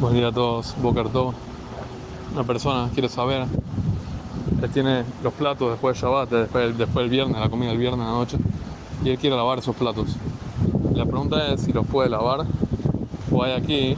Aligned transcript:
Buen 0.00 0.14
día 0.14 0.26
a 0.26 0.32
todos, 0.32 0.74
Boker 0.82 1.08
Tov. 1.08 1.34
Una 2.32 2.42
persona 2.42 2.90
quiere 2.92 3.08
saber, 3.08 3.46
él 4.60 4.70
tiene 4.70 5.04
los 5.22 5.32
platos 5.32 5.70
después 5.70 5.94
del 5.94 6.02
Shabbat, 6.02 6.30
después, 6.30 6.76
después 6.76 7.04
del 7.04 7.10
viernes, 7.10 7.38
la 7.38 7.48
comida 7.48 7.68
del 7.68 7.78
viernes 7.78 8.00
en 8.00 8.06
la 8.06 8.12
noche, 8.12 8.36
y 9.04 9.10
él 9.10 9.18
quiere 9.18 9.36
lavar 9.36 9.60
esos 9.60 9.76
platos. 9.76 10.16
La 10.94 11.04
pregunta 11.06 11.46
es 11.52 11.60
si 11.60 11.72
los 11.72 11.86
puede 11.86 12.10
lavar 12.10 12.44
o 13.30 13.44
hay 13.44 13.52
aquí 13.52 13.96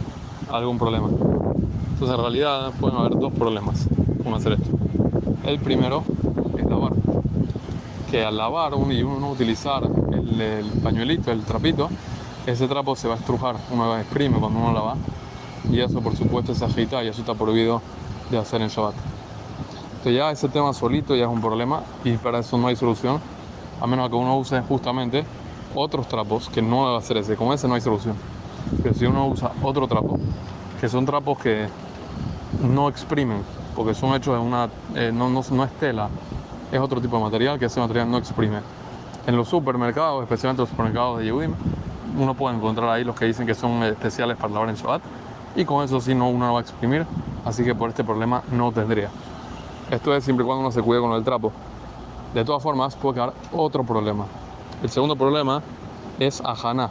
algún 0.52 0.78
problema. 0.78 1.08
Entonces 1.08 2.14
en 2.14 2.20
realidad 2.20 2.72
pueden 2.78 2.98
haber 2.98 3.18
dos 3.18 3.32
problemas 3.32 3.88
con 4.22 4.34
hacer 4.34 4.52
esto. 4.52 4.68
El 5.46 5.58
primero 5.60 6.04
es 6.58 6.66
lavar. 6.66 6.92
Que 8.10 8.22
al 8.22 8.36
lavar 8.36 8.74
uno 8.74 8.92
y 8.92 9.02
uno 9.02 9.30
utilizar 9.30 9.82
el, 10.12 10.40
el 10.40 10.66
pañuelito, 10.82 11.32
el 11.32 11.40
trapito, 11.40 11.88
ese 12.46 12.68
trapo 12.68 12.94
se 12.96 13.08
va 13.08 13.14
a 13.14 13.16
estrujar, 13.16 13.56
uno 13.70 13.96
exprime 13.96 14.38
cuando 14.38 14.58
uno 14.58 14.74
lava 14.74 14.96
y 15.70 15.80
eso 15.80 16.00
por 16.00 16.14
supuesto 16.14 16.54
se 16.54 16.64
agita 16.64 17.02
y 17.02 17.08
eso 17.08 17.20
está 17.20 17.34
prohibido 17.34 17.82
de 18.30 18.38
hacer 18.38 18.62
en 18.62 18.68
Shabbat. 18.68 18.94
Entonces 19.98 20.14
ya 20.14 20.30
ese 20.30 20.48
tema 20.48 20.72
solito 20.72 21.14
ya 21.14 21.24
es 21.24 21.30
un 21.30 21.40
problema 21.40 21.82
y 22.04 22.16
para 22.16 22.40
eso 22.40 22.58
no 22.58 22.68
hay 22.68 22.76
solución, 22.76 23.20
a 23.80 23.86
menos 23.86 24.08
que 24.08 24.16
uno 24.16 24.38
use 24.38 24.60
justamente 24.62 25.24
otros 25.74 26.08
trapos 26.08 26.48
que 26.48 26.62
no 26.62 26.86
debe 26.86 26.98
hacer 26.98 27.16
ese, 27.18 27.36
con 27.36 27.52
ese 27.52 27.68
no 27.68 27.74
hay 27.74 27.80
solución. 27.80 28.16
Pero 28.82 28.94
si 28.94 29.06
uno 29.06 29.28
usa 29.28 29.52
otro 29.62 29.86
trapo, 29.86 30.18
que 30.80 30.88
son 30.88 31.04
trapos 31.04 31.38
que 31.38 31.68
no 32.62 32.88
exprimen, 32.88 33.42
porque 33.74 33.94
son 33.94 34.14
hechos 34.14 34.34
de 34.34 34.40
una, 34.40 34.68
eh, 34.94 35.10
no, 35.12 35.28
no, 35.28 35.42
no 35.50 35.64
es 35.64 35.70
tela, 35.72 36.08
es 36.72 36.80
otro 36.80 37.00
tipo 37.00 37.16
de 37.16 37.22
material 37.22 37.58
que 37.58 37.66
ese 37.66 37.80
material 37.80 38.10
no 38.10 38.18
exprime. 38.18 38.60
En 39.26 39.36
los 39.36 39.48
supermercados, 39.48 40.22
especialmente 40.22 40.62
los 40.62 40.70
supermercados 40.70 41.18
de 41.18 41.26
Yehudim, 41.26 41.54
uno 42.16 42.34
puede 42.34 42.56
encontrar 42.56 42.88
ahí 42.88 43.04
los 43.04 43.16
que 43.16 43.26
dicen 43.26 43.46
que 43.46 43.54
son 43.54 43.82
especiales 43.82 44.36
para 44.36 44.52
lavar 44.52 44.68
en 44.68 44.76
Shabbat 44.76 45.02
y 45.56 45.64
con 45.64 45.84
eso 45.84 46.00
sí 46.00 46.14
no, 46.14 46.28
uno 46.28 46.46
no 46.46 46.52
va 46.52 46.60
a 46.60 46.62
exprimir, 46.62 47.06
así 47.44 47.64
que 47.64 47.74
por 47.74 47.88
este 47.88 48.04
problema 48.04 48.42
no 48.52 48.70
tendría. 48.70 49.08
Esto 49.90 50.14
es 50.14 50.24
siempre 50.24 50.44
y 50.44 50.46
cuando 50.46 50.60
uno 50.60 50.70
se 50.70 50.82
cuide 50.82 51.00
con 51.00 51.12
el 51.12 51.24
trapo. 51.24 51.52
De 52.34 52.44
todas 52.44 52.62
formas, 52.62 52.94
puede 52.96 53.14
quedar 53.14 53.32
otro 53.52 53.82
problema. 53.82 54.26
El 54.82 54.90
segundo 54.90 55.16
problema 55.16 55.62
es 56.18 56.42
ajana, 56.44 56.90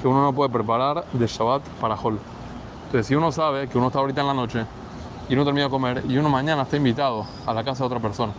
que 0.00 0.06
uno 0.06 0.22
no 0.22 0.32
puede 0.32 0.50
preparar 0.50 1.04
de 1.12 1.26
Shabbat 1.26 1.62
para 1.80 1.96
Hol. 1.96 2.18
Entonces, 2.84 3.08
si 3.08 3.16
uno 3.16 3.32
sabe 3.32 3.68
que 3.68 3.76
uno 3.76 3.88
está 3.88 3.98
ahorita 3.98 4.20
en 4.20 4.26
la 4.28 4.34
noche 4.34 4.64
y 5.28 5.34
uno 5.34 5.44
termina 5.44 5.64
de 5.64 5.70
comer 5.70 6.04
y 6.08 6.16
uno 6.18 6.28
mañana 6.28 6.62
está 6.62 6.76
invitado 6.76 7.26
a 7.44 7.52
la 7.52 7.64
casa 7.64 7.82
de 7.82 7.86
otra 7.86 7.98
persona, 7.98 8.32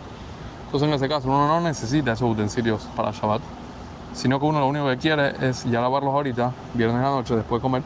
entonces 0.64 0.88
en 0.88 0.94
ese 0.94 1.08
caso 1.08 1.28
uno 1.28 1.46
no 1.46 1.60
necesita 1.60 2.12
esos 2.12 2.30
utensilios 2.30 2.84
para 2.96 3.10
Shabbat, 3.10 3.42
sino 4.14 4.40
que 4.40 4.46
uno 4.46 4.60
lo 4.60 4.66
único 4.66 4.86
que 4.86 4.96
quiere 4.96 5.34
es 5.46 5.64
ya 5.64 5.82
lavarlos 5.82 6.14
ahorita, 6.14 6.52
viernes 6.72 6.96
en 6.96 7.02
la 7.02 7.10
noche, 7.10 7.36
después 7.36 7.60
de 7.60 7.62
comer, 7.62 7.82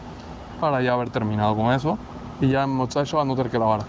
para 0.62 0.80
ya 0.80 0.92
haber 0.92 1.10
terminado 1.10 1.56
con 1.56 1.72
eso 1.72 1.98
y 2.41 2.46
ya 2.46 2.62
en 2.62 2.70
Motzai 2.70 3.05
Shabbat 3.05 3.27
no 3.27 3.34
tener 3.34 3.50
que 3.50 3.58
lavar. 3.58 3.80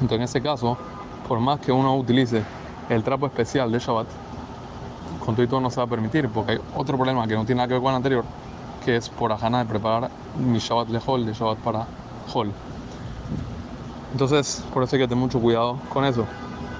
Entonces 0.00 0.16
en 0.16 0.22
ese 0.22 0.42
caso, 0.42 0.76
por 1.28 1.38
más 1.38 1.60
que 1.60 1.70
uno 1.70 1.96
utilice 1.96 2.42
el 2.88 3.04
trapo 3.04 3.26
especial 3.26 3.70
de 3.70 3.78
Shabbat, 3.78 4.08
con 5.24 5.36
todo 5.36 5.44
y 5.44 5.46
todo 5.46 5.60
no 5.60 5.70
se 5.70 5.76
va 5.76 5.84
a 5.84 5.86
permitir, 5.86 6.28
porque 6.28 6.52
hay 6.52 6.58
otro 6.74 6.96
problema 6.96 7.24
que 7.28 7.36
no 7.36 7.44
tiene 7.44 7.58
nada 7.58 7.68
que 7.68 7.74
ver 7.74 7.82
con 7.84 7.90
el 7.90 7.96
anterior, 7.98 8.24
que 8.84 8.96
es 8.96 9.08
por 9.08 9.30
ajana 9.30 9.60
de 9.60 9.66
preparar 9.66 10.10
mi 10.40 10.58
Shabbat 10.58 10.88
lejol, 10.88 11.24
de 11.24 11.34
Shabbat 11.34 11.58
para 11.58 11.86
Hol. 12.34 12.50
Entonces, 14.10 14.64
por 14.74 14.82
eso 14.82 14.96
hay 14.96 15.02
que 15.02 15.06
tener 15.06 15.22
mucho 15.22 15.38
cuidado 15.38 15.78
con 15.88 16.04
eso. 16.04 16.26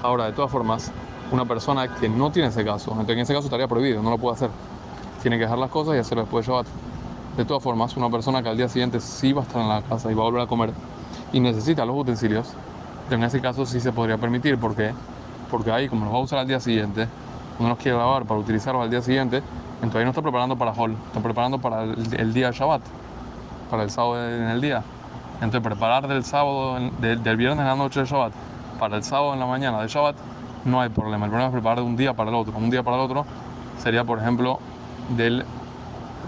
Ahora, 0.03 0.25
de 0.25 0.33
todas 0.33 0.51
formas, 0.51 0.91
una 1.31 1.45
persona 1.45 1.87
que 1.95 2.09
no 2.09 2.29
tiene 2.29 2.49
ese 2.49 2.65
caso, 2.65 2.91
entonces 2.91 3.15
en 3.15 3.19
ese 3.19 3.33
caso 3.33 3.45
estaría 3.45 3.69
prohibido, 3.69 4.03
no 4.03 4.09
lo 4.09 4.17
puede 4.17 4.35
hacer. 4.35 4.49
Tiene 5.21 5.37
que 5.37 5.43
dejar 5.43 5.59
las 5.59 5.69
cosas 5.69 5.95
y 5.95 5.99
hacerlo 5.99 6.23
después 6.23 6.45
de 6.45 6.51
Shabbat. 6.51 6.90
De 7.37 7.45
todas 7.45 7.63
formas, 7.63 7.95
una 7.95 8.09
persona 8.09 8.43
que 8.43 8.49
al 8.49 8.57
día 8.57 8.67
siguiente 8.67 8.99
sí 8.99 9.31
va 9.31 9.41
a 9.41 9.45
estar 9.45 9.61
en 9.61 9.69
la 9.69 9.81
casa 9.81 10.11
y 10.11 10.13
va 10.13 10.21
a 10.21 10.25
volver 10.25 10.41
a 10.41 10.47
comer 10.47 10.71
y 11.33 11.39
necesita 11.39 11.85
los 11.85 11.95
utensilios, 11.95 12.53
en 13.09 13.23
ese 13.23 13.41
caso 13.41 13.65
sí 13.65 13.79
se 13.79 13.91
podría 13.91 14.17
permitir. 14.17 14.57
¿Por 14.57 14.75
qué? 14.75 14.93
Porque 15.49 15.71
ahí, 15.71 15.87
como 15.87 16.05
los 16.05 16.13
va 16.13 16.17
a 16.17 16.21
usar 16.21 16.39
al 16.39 16.47
día 16.47 16.59
siguiente, 16.59 17.07
uno 17.59 17.69
los 17.69 17.77
quiere 17.77 17.97
lavar 17.97 18.25
para 18.25 18.39
utilizarlos 18.39 18.83
al 18.83 18.89
día 18.89 19.01
siguiente, 19.01 19.41
entonces 19.75 19.99
ahí 19.99 20.03
no 20.03 20.11
está 20.11 20.21
preparando 20.21 20.57
para 20.57 20.71
Hol, 20.71 20.95
está 21.07 21.21
preparando 21.21 21.57
para 21.59 21.83
el, 21.83 21.95
el 22.17 22.33
día 22.33 22.47
de 22.47 22.53
Shabbat, 22.57 22.81
para 23.69 23.83
el 23.83 23.89
sábado 23.89 24.27
en 24.27 24.49
el 24.49 24.61
día. 24.61 24.83
Entonces, 25.35 25.61
preparar 25.61 26.07
del 26.07 26.23
sábado, 26.23 26.77
del, 26.99 27.23
del 27.23 27.37
viernes 27.37 27.59
en 27.59 27.65
la 27.65 27.75
noche 27.75 28.01
de 28.01 28.05
Shabbat 28.05 28.33
para 28.79 28.97
el 28.97 29.03
sábado 29.03 29.33
en 29.33 29.39
la 29.39 29.45
mañana 29.47 29.81
de 29.81 29.87
Shabbat, 29.87 30.15
no 30.65 30.81
hay 30.81 30.89
problema. 30.89 31.25
El 31.25 31.31
problema 31.31 31.47
es 31.47 31.53
preparar 31.53 31.79
de 31.79 31.83
un 31.83 31.97
día 31.97 32.13
para 32.13 32.29
el 32.29 32.35
otro. 32.35 32.53
Un 32.57 32.69
día 32.69 32.83
para 32.83 32.97
el 32.97 33.03
otro 33.03 33.25
sería, 33.79 34.03
por 34.03 34.19
ejemplo, 34.19 34.59
del 35.17 35.45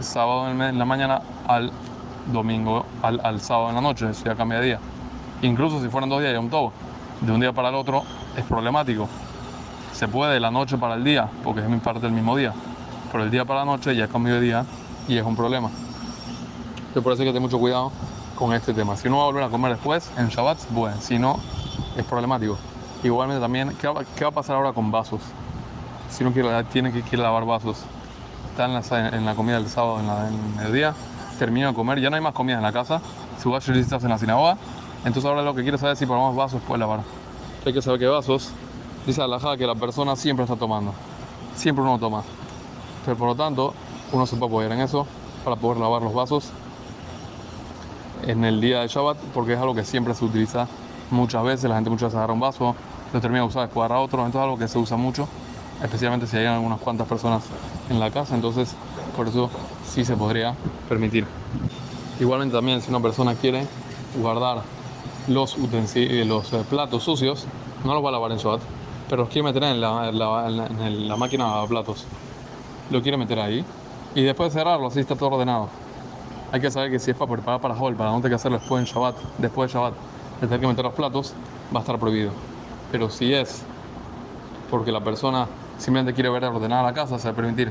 sábado 0.01 0.49
en 0.49 0.77
la 0.77 0.85
mañana 0.85 1.21
al 1.47 1.71
domingo, 2.31 2.85
al, 3.01 3.19
al 3.23 3.41
sábado 3.41 3.69
en 3.69 3.75
la 3.75 3.81
noche, 3.81 4.09
eso 4.09 4.25
ya 4.25 4.35
cambia 4.35 4.59
de 4.59 4.65
día. 4.65 4.79
Incluso 5.41 5.81
si 5.81 5.89
fueran 5.89 6.09
dos 6.09 6.21
días 6.21 6.33
y 6.33 6.37
un 6.37 6.49
todo, 6.49 6.71
de 7.21 7.31
un 7.31 7.39
día 7.39 7.51
para 7.51 7.69
el 7.69 7.75
otro 7.75 8.03
es 8.37 8.43
problemático. 8.45 9.07
Se 9.93 10.07
puede 10.07 10.33
de 10.33 10.39
la 10.39 10.51
noche 10.51 10.77
para 10.77 10.95
el 10.95 11.03
día, 11.03 11.29
porque 11.43 11.61
es 11.61 11.69
mi 11.69 11.77
parte 11.77 12.01
del 12.01 12.11
mismo 12.11 12.35
día, 12.35 12.53
pero 13.11 13.23
el 13.23 13.31
día 13.31 13.45
para 13.45 13.59
la 13.59 13.65
noche 13.65 13.95
ya 13.95 14.05
es 14.05 14.09
cambio 14.09 14.35
de 14.35 14.41
día 14.41 14.65
y 15.07 15.17
es 15.17 15.25
un 15.25 15.35
problema. 15.35 15.69
Entonces 16.77 17.03
por 17.03 17.13
eso 17.13 17.21
hay 17.21 17.27
que 17.27 17.33
tener 17.33 17.41
mucho 17.41 17.59
cuidado 17.59 17.91
con 18.35 18.53
este 18.53 18.73
tema. 18.73 18.95
Si 18.95 19.07
uno 19.07 19.17
va 19.17 19.23
a 19.23 19.25
volver 19.27 19.43
a 19.43 19.49
comer 19.49 19.73
después, 19.73 20.11
en 20.17 20.29
Shabbat, 20.29 20.57
bueno, 20.71 20.97
si 20.99 21.19
no, 21.19 21.39
es 21.97 22.03
problemático. 22.05 22.57
Igualmente 23.03 23.41
también, 23.41 23.75
¿qué 23.79 23.87
va, 23.87 24.03
qué 24.15 24.23
va 24.23 24.29
a 24.29 24.33
pasar 24.33 24.55
ahora 24.55 24.73
con 24.73 24.91
vasos? 24.91 25.21
Si 26.09 26.23
uno 26.23 26.31
quiere, 26.31 26.63
tiene 26.65 26.91
que 26.91 27.15
a 27.15 27.19
lavar 27.19 27.45
vasos 27.45 27.83
está 28.53 28.65
en 28.65 28.73
la, 28.73 29.09
en 29.09 29.25
la, 29.25 29.33
comida 29.33 29.55
del 29.55 29.67
sábado, 29.67 29.99
en, 29.99 30.07
la, 30.07 30.27
en, 30.27 30.65
el 30.65 30.73
día, 30.73 30.93
termino 31.39 31.69
de 31.69 31.73
comer, 31.73 31.99
ya 31.99 32.11
no 32.11 32.17
hay 32.17 32.21
más 32.21 32.33
comida 32.33 32.55
en 32.55 32.61
la 32.61 32.71
casa, 32.71 33.01
su 33.41 33.55
estás 33.55 34.03
en 34.03 34.09
la 34.09 34.19
sinagoga, 34.19 34.57
entonces 34.97 35.25
ahora 35.25 35.41
lo 35.41 35.55
que 35.55 35.63
quiero 35.63 35.79
saber 35.79 35.93
es 35.93 35.99
si 35.99 36.05
por 36.05 36.19
más 36.19 36.35
vasos 36.35 36.61
puede 36.61 36.79
lavar. 36.79 36.99
Hay 37.65 37.73
que 37.73 37.81
saber 37.81 37.99
que 37.99 38.05
vasos, 38.05 38.51
dice 39.07 39.27
la 39.27 39.57
que 39.57 39.65
la 39.65 39.73
persona 39.73 40.15
siempre 40.15 40.43
está 40.43 40.55
tomando, 40.55 40.93
siempre 41.55 41.83
uno 41.83 41.97
toma. 41.97 42.21
Pero 43.03 43.17
por 43.17 43.29
lo 43.29 43.35
tanto, 43.35 43.73
uno 44.11 44.25
se 44.27 44.35
puede 44.35 44.51
apoyar 44.51 44.71
en 44.73 44.81
eso 44.81 45.07
para 45.43 45.55
poder 45.55 45.79
lavar 45.79 46.03
los 46.03 46.13
vasos 46.13 46.51
en 48.27 48.45
el 48.45 48.61
día 48.61 48.81
de 48.81 48.87
Shabbat, 48.87 49.17
porque 49.33 49.53
es 49.53 49.59
algo 49.59 49.73
que 49.73 49.83
siempre 49.83 50.13
se 50.13 50.23
utiliza 50.23 50.67
muchas 51.09 51.43
veces, 51.43 51.69
la 51.69 51.75
gente 51.75 51.89
muchas 51.89 52.09
veces 52.09 52.17
agarra 52.17 52.33
un 52.33 52.39
vaso, 52.39 52.75
lo 53.11 53.19
termina 53.19 53.41
de 53.41 53.47
usar, 53.47 53.63
después 53.63 53.83
agarra 53.83 53.99
otro, 53.99 54.19
entonces 54.19 54.39
es 54.39 54.43
algo 54.43 54.57
que 54.59 54.67
se 54.67 54.77
usa 54.77 54.95
mucho 54.95 55.27
especialmente 55.83 56.27
si 56.27 56.37
hay 56.37 56.45
algunas 56.45 56.79
cuantas 56.79 57.07
personas 57.07 57.43
en 57.89 57.99
la 57.99 58.09
casa, 58.09 58.35
entonces 58.35 58.75
por 59.15 59.27
eso 59.27 59.51
sí 59.85 60.05
se 60.05 60.15
podría 60.15 60.55
permitir. 60.87 61.27
Igualmente 62.19 62.55
también 62.55 62.81
si 62.81 62.89
una 62.89 63.01
persona 63.01 63.35
quiere 63.35 63.67
guardar 64.15 64.61
los 65.27 65.57
utensilios, 65.57 66.27
los 66.27 66.53
eh, 66.53 66.65
platos 66.69 67.03
sucios, 67.03 67.45
no 67.83 67.93
los 67.93 68.03
va 68.03 68.09
a 68.09 68.11
lavar 68.13 68.31
en 68.31 68.37
Shabbat, 68.37 68.61
pero 69.09 69.23
los 69.23 69.31
quiere 69.31 69.45
meter 69.47 69.63
en 69.63 69.81
la, 69.81 71.15
máquina 71.17 71.61
de 71.61 71.67
platos. 71.67 72.05
Lo 72.89 73.01
quiere 73.01 73.17
meter 73.17 73.39
ahí 73.39 73.65
y 74.15 74.23
después 74.23 74.53
de 74.53 74.59
cerrarlo, 74.59 74.87
así 74.87 75.01
está 75.01 75.15
todo 75.15 75.31
ordenado. 75.31 75.67
Hay 76.51 76.61
que 76.61 76.71
saber 76.71 76.91
que 76.91 76.99
si 76.99 77.11
es 77.11 77.17
para 77.17 77.31
preparar 77.31 77.59
para 77.59 77.73
Hol, 77.73 77.95
para 77.95 78.11
no 78.11 78.17
tener 78.17 78.31
que 78.31 78.35
hacerlo 78.35 78.59
después 78.59 78.87
en 78.87 78.93
Shabbat, 78.93 79.15
después 79.37 79.71
de 79.71 79.77
Shabbat, 79.77 79.93
de 80.39 80.47
tener 80.47 80.61
que 80.61 80.67
meter 80.67 80.85
los 80.85 80.93
platos, 80.93 81.33
va 81.75 81.79
a 81.79 81.81
estar 81.81 81.99
prohibido. 81.99 82.31
Pero 82.91 83.09
si 83.09 83.33
es 83.33 83.63
porque 84.69 84.91
la 84.91 85.01
persona 85.01 85.47
simplemente 85.83 86.13
quiere 86.13 86.29
ver 86.29 86.45
ordenada 86.45 86.81
la 86.81 86.93
casa, 86.93 87.19
se 87.19 87.27
va 87.27 87.33
a 87.33 87.35
permitir. 87.35 87.69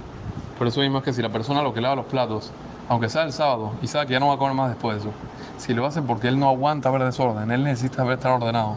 Por 0.58 0.66
eso 0.66 0.80
mismo 0.80 0.98
es 0.98 1.04
que 1.04 1.14
si 1.14 1.22
la 1.22 1.30
persona 1.30 1.62
lo 1.62 1.72
que 1.72 1.80
lava 1.80 1.96
los 1.96 2.04
platos, 2.04 2.52
aunque 2.90 3.08
sea 3.08 3.22
el 3.22 3.32
sábado, 3.32 3.72
y 3.80 3.86
sabe 3.86 4.06
que 4.06 4.12
ya 4.12 4.20
no 4.20 4.28
va 4.28 4.34
a 4.34 4.36
comer 4.36 4.54
más 4.54 4.68
después 4.68 4.96
de 4.96 5.08
eso, 5.08 5.18
si 5.56 5.72
lo 5.72 5.86
hace 5.86 6.02
porque 6.02 6.28
él 6.28 6.38
no 6.38 6.50
aguanta 6.50 6.90
ver 6.90 7.04
desorden, 7.04 7.50
él 7.50 7.64
necesita 7.64 8.04
ver 8.04 8.18
estar 8.18 8.32
ordenado. 8.32 8.76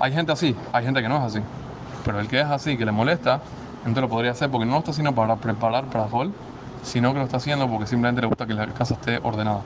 Hay 0.00 0.10
gente 0.10 0.32
así, 0.32 0.56
hay 0.72 0.84
gente 0.84 1.02
que 1.02 1.08
no 1.08 1.18
es 1.18 1.22
así. 1.24 1.40
Pero 2.02 2.18
el 2.18 2.28
que 2.28 2.40
es 2.40 2.46
así, 2.46 2.78
que 2.78 2.86
le 2.86 2.92
molesta, 2.92 3.42
entonces 3.80 4.02
lo 4.02 4.08
podría 4.08 4.30
hacer 4.30 4.50
porque 4.50 4.64
no 4.64 4.72
lo 4.72 4.78
está 4.78 4.92
haciendo 4.92 5.14
para 5.14 5.36
preparar 5.36 5.84
para 5.84 6.06
Hall, 6.06 6.32
sino 6.82 7.12
que 7.12 7.18
lo 7.18 7.26
está 7.26 7.36
haciendo 7.36 7.68
porque 7.68 7.86
simplemente 7.86 8.22
le 8.22 8.28
gusta 8.28 8.46
que 8.46 8.54
la 8.54 8.66
casa 8.68 8.94
esté 8.94 9.20
ordenada. 9.22 9.60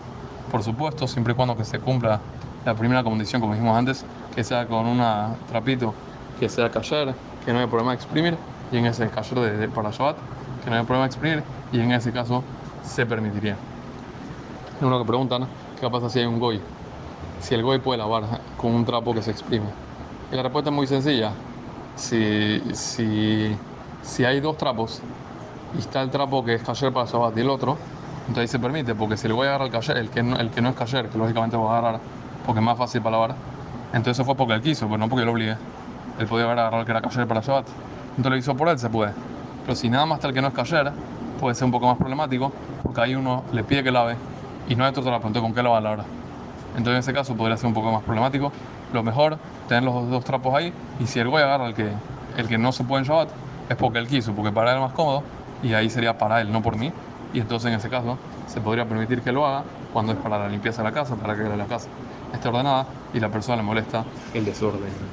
Por 0.50 0.64
supuesto, 0.64 1.06
siempre 1.06 1.34
y 1.34 1.36
cuando 1.36 1.56
que 1.56 1.64
se 1.64 1.78
cumpla 1.78 2.18
la 2.64 2.74
primera 2.74 3.04
condición, 3.04 3.40
como 3.40 3.54
dijimos 3.54 3.78
antes, 3.78 4.04
que 4.34 4.42
sea 4.42 4.66
con 4.66 4.84
un 4.86 5.00
trapito, 5.48 5.94
que 6.40 6.48
sea 6.48 6.70
cayer, 6.70 7.14
que 7.44 7.52
no 7.52 7.60
haya 7.60 7.68
problema 7.68 7.92
de 7.92 7.96
exprimir, 7.96 8.36
y 8.72 8.76
en 8.76 8.86
ese 8.86 9.08
caso 9.10 9.34
de, 9.42 9.56
de 9.56 9.68
para 9.68 9.90
Shabbat, 9.90 10.16
que 10.64 10.70
no 10.70 10.76
hay 10.76 10.82
problema 10.84 11.04
de 11.04 11.06
exprimir, 11.06 11.42
y 11.72 11.80
en 11.80 11.92
ese 11.92 12.12
caso 12.12 12.42
se 12.82 13.06
permitiría. 13.06 13.56
Uno 14.80 14.98
que 14.98 15.04
preguntan, 15.04 15.46
¿qué 15.80 15.88
pasa 15.90 16.08
si 16.08 16.20
hay 16.20 16.26
un 16.26 16.38
goy? 16.38 16.60
Si 17.40 17.54
el 17.54 17.62
goy 17.62 17.78
puede 17.78 17.98
lavar 17.98 18.24
con 18.56 18.72
un 18.72 18.84
trapo 18.84 19.14
que 19.14 19.22
se 19.22 19.30
exprime. 19.30 19.66
Y 20.32 20.36
la 20.36 20.42
respuesta 20.42 20.70
es 20.70 20.76
muy 20.76 20.86
sencilla. 20.86 21.32
Si, 21.96 22.62
si, 22.72 23.56
si 24.02 24.24
hay 24.24 24.40
dos 24.40 24.56
trapos 24.56 25.02
y 25.76 25.78
está 25.78 26.02
el 26.02 26.10
trapo 26.10 26.44
que 26.44 26.54
es 26.54 26.62
cayer 26.62 26.92
para 26.92 27.06
Shabbat 27.06 27.36
y 27.36 27.40
el 27.40 27.50
otro, 27.50 27.76
entonces 28.20 28.42
ahí 28.42 28.48
se 28.48 28.58
permite, 28.58 28.94
porque 28.94 29.16
si 29.16 29.26
el 29.26 29.34
goy 29.34 29.48
agarra 29.48 29.66
el 29.66 29.70
cayer, 29.70 29.96
el 29.96 30.08
que 30.10 30.22
no, 30.22 30.36
el 30.36 30.50
que 30.50 30.60
no 30.62 30.70
es 30.70 30.76
cayer, 30.76 31.08
que 31.08 31.18
lógicamente 31.18 31.56
va 31.56 31.74
a 31.74 31.78
agarrar 31.78 32.00
porque 32.46 32.60
es 32.60 32.64
más 32.64 32.78
fácil 32.78 33.02
para 33.02 33.16
lavar, 33.16 33.34
entonces 33.92 34.12
eso 34.12 34.24
fue 34.24 34.34
porque 34.34 34.54
él 34.54 34.62
quiso, 34.62 34.86
pero 34.86 34.98
no 34.98 35.08
porque 35.08 35.24
lo 35.24 35.32
obligue. 35.32 35.56
Él 36.18 36.26
podía 36.26 36.44
haber 36.44 36.58
agarrado 36.58 36.80
el 36.80 36.86
que 36.86 36.92
era 36.92 37.02
cayer 37.02 37.26
para 37.26 37.40
Shabbat 37.40 37.66
entonces 38.16 38.30
lo 38.30 38.36
hizo 38.36 38.56
por 38.56 38.68
él, 38.68 38.78
se 38.78 38.88
puede. 38.88 39.12
Pero 39.64 39.76
si 39.76 39.88
nada 39.88 40.06
más 40.06 40.22
el 40.24 40.32
que 40.32 40.42
no 40.42 40.48
es 40.48 40.54
cayer, 40.54 40.92
puede 41.38 41.54
ser 41.54 41.64
un 41.64 41.70
poco 41.70 41.86
más 41.86 41.96
problemático, 41.96 42.52
porque 42.82 43.00
ahí 43.00 43.14
uno 43.14 43.44
le 43.52 43.64
pide 43.64 43.82
que 43.82 43.90
lave 43.90 44.16
y 44.68 44.74
no 44.74 44.84
hay 44.84 44.90
otro 44.90 45.02
trapo, 45.02 45.26
entonces 45.26 45.42
¿con 45.42 45.54
qué 45.54 45.62
lo 45.62 45.70
va 45.72 45.78
a 45.78 45.80
lavar? 45.80 46.04
Entonces 46.76 46.92
en 46.92 46.98
ese 46.98 47.12
caso 47.12 47.34
podría 47.36 47.56
ser 47.56 47.66
un 47.66 47.74
poco 47.74 47.90
más 47.90 48.02
problemático. 48.02 48.52
Lo 48.92 49.02
mejor, 49.02 49.38
tener 49.68 49.84
los 49.84 50.10
dos 50.10 50.24
trapos 50.24 50.54
ahí 50.54 50.72
y 51.00 51.06
si 51.06 51.18
el 51.18 51.28
güey 51.28 51.42
agarra 51.42 51.66
el 51.66 51.74
que, 51.74 51.88
el 52.36 52.48
que 52.48 52.58
no 52.58 52.72
se 52.72 52.84
puede 52.84 53.04
en 53.04 53.28
es 53.68 53.76
porque 53.76 53.98
él 53.98 54.08
quiso, 54.08 54.32
porque 54.32 54.52
para 54.52 54.72
él 54.72 54.78
es 54.78 54.82
más 54.82 54.92
cómodo 54.92 55.22
y 55.62 55.74
ahí 55.74 55.88
sería 55.90 56.18
para 56.18 56.40
él, 56.40 56.50
no 56.52 56.62
por 56.62 56.76
mí. 56.76 56.92
Y 57.32 57.40
entonces 57.40 57.70
en 57.70 57.78
ese 57.78 57.88
caso 57.88 58.18
se 58.46 58.60
podría 58.60 58.84
permitir 58.84 59.22
que 59.22 59.30
lo 59.30 59.46
haga 59.46 59.62
cuando 59.92 60.12
es 60.12 60.18
para 60.18 60.38
la 60.38 60.48
limpieza 60.48 60.82
de 60.82 60.88
la 60.88 60.94
casa, 60.94 61.14
para 61.16 61.36
que 61.36 61.44
la 61.44 61.66
casa 61.66 61.88
esté 62.32 62.48
ordenada 62.48 62.86
y 63.14 63.20
la 63.20 63.28
persona 63.28 63.56
le 63.56 63.62
molesta 63.62 64.04
el 64.34 64.44
desorden. 64.44 65.08